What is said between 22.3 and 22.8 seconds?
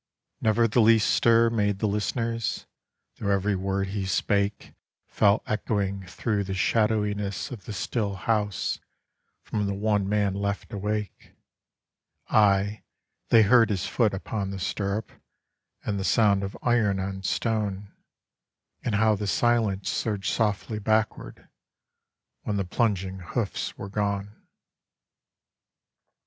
When the